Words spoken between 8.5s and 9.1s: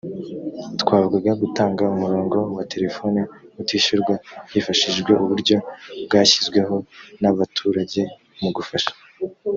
gufasha